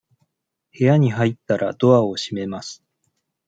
[0.79, 2.83] 部屋に入ったら、ドアを閉めます。